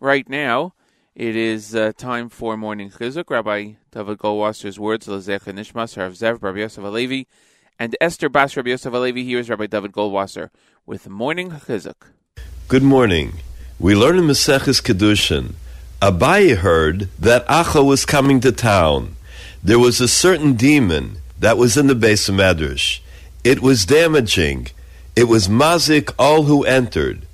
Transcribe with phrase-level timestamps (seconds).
[0.00, 0.74] Right now,
[1.16, 3.30] it is uh, time for morning chizuk.
[3.30, 7.26] Rabbi David Goldwasser's words, Lezecha Nishmas, Rav Zev, Rabbi Yosef Alevi,
[7.80, 9.24] and Esther Bas Rabbi Yosef Alevi.
[9.24, 10.50] Here is Rabbi David Goldwasser
[10.86, 12.12] with morning chizuk.
[12.68, 13.38] Good morning.
[13.80, 15.54] We learn in Maseches Kedushin.
[16.00, 19.16] Abaye heard that Acha was coming to town.
[19.64, 23.00] There was a certain demon that was in the beis of Medrash.
[23.42, 24.68] It was damaging.
[25.16, 27.26] It was mazik all who entered.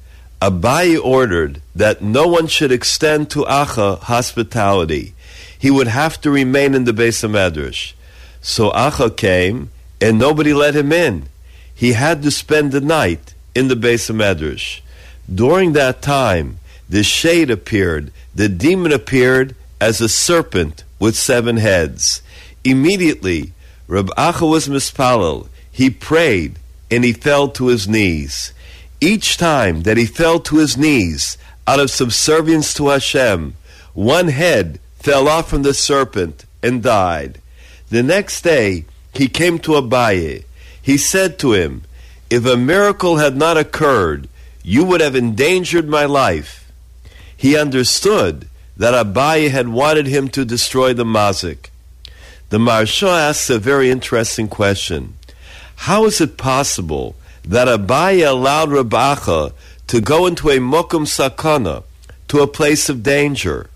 [0.45, 5.15] Abaye ordered that no one should extend to Acha hospitality.
[5.59, 6.93] He would have to remain in the
[7.25, 7.95] of Medrash.
[8.43, 9.71] So Acha came,
[10.03, 11.31] and nobody let him in.
[11.75, 13.75] He had to spend the night in the
[14.11, 14.83] of Medrash.
[15.35, 16.59] During that time,
[16.91, 22.21] the sheid appeared, the demon appeared as a serpent with seven heads.
[22.65, 23.53] Immediately,
[23.89, 25.49] Rab Acha was mispalel.
[25.73, 26.59] He prayed
[26.91, 28.53] and he fell to his knees.
[29.01, 33.55] Each time that he fell to his knees out of subservience to Hashem,
[33.93, 37.41] one head fell off from the serpent and died.
[37.91, 40.45] The next day, he came to Abaye.
[40.81, 41.83] He said to him,
[42.31, 44.29] If a miracle had not occurred,
[44.63, 46.73] you would have endangered my life.
[47.37, 51.69] He understood that Abaye had wanted him to destroy the mazik.
[52.49, 55.15] The Maharsha asks a very interesting question.
[55.77, 59.53] How is it possible that Abaye allowed Rav Acha
[59.87, 61.85] to go into a mokum sakana,
[62.29, 63.69] to a place of danger?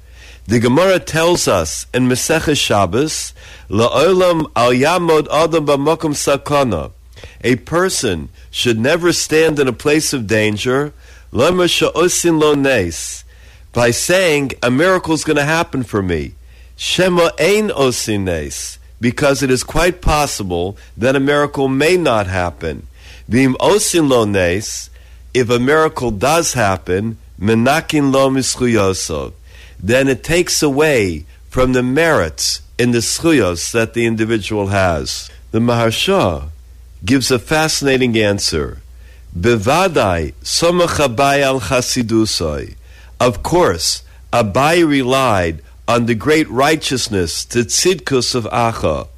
[0.46, 3.34] The Gemara tells us in Masechah Shabbos,
[3.68, 6.92] La'olam al yamod adam b'mokum sakana.
[7.42, 10.92] A person should never stand in a place of danger,
[11.32, 13.24] lema sha'osin lo nes,
[13.74, 16.32] by saying a miracle is going to happen for me.
[16.76, 22.86] Shema ein osin nes, because it is quite possible that a miracle may not happen.
[23.28, 24.88] Vim osin lo nes,
[25.34, 29.32] if a miracle does happen, menakin lo mischuyosov,
[29.78, 35.30] then it takes away from the merits in the zchuyos that the individual has.
[35.50, 36.48] The Maharsha
[37.04, 38.80] gives a fascinating answer.
[39.36, 42.76] Bevadai somach Abaye al chasidusoi.
[43.20, 44.02] Of course,
[44.32, 49.08] Abaye relied on the great righteousness, tzidkus of Acha.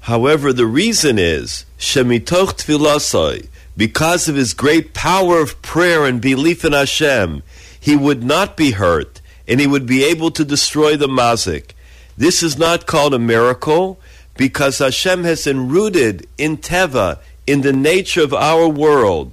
[0.00, 3.48] However, the reason is shemitoch tfilasoi,
[3.80, 7.42] because of his great power of prayer and belief in Hashem,
[7.80, 11.70] he would not be hurt, and he would be able to destroy the mazik.
[12.14, 13.98] This is not called a miracle,
[14.36, 19.32] because Hashem has enrooted in Teva, in the nature of our world,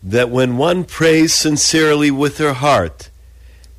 [0.00, 3.10] that when one prays sincerely with her heart,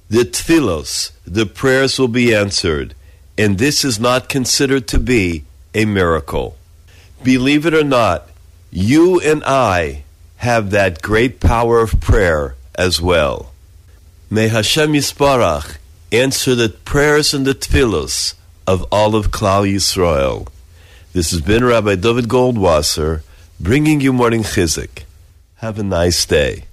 [0.09, 2.93] the tfilos, the prayers will be answered,
[3.37, 6.57] and this is not considered to be a miracle.
[7.23, 8.27] Believe it or not,
[8.69, 10.03] you and I
[10.39, 13.51] have that great power of prayer as well.
[14.29, 15.77] May Hashem Yisborach
[16.13, 18.35] answer the prayers and the tfilos
[18.65, 20.47] of all of Klal Yisrael.
[21.11, 23.21] This has been Rabbi David Goldwasser
[23.59, 25.03] bringing you morning chizuk.
[25.57, 26.63] Have a nice day.